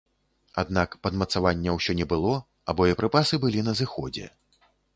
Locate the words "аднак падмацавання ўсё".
0.61-1.91